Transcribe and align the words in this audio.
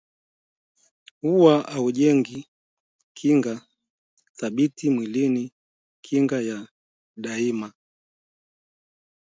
huwa 1.21 1.61
haujengi 1.61 2.47
kinga 3.13 3.67
thabiti 4.33 4.89
mwilini 4.89 5.51
kinga 6.01 6.41
ya 6.41 6.67
daima 7.17 7.73